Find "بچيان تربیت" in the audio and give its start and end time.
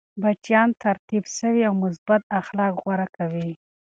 0.21-1.25